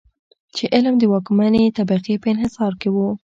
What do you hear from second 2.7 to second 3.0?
کې و.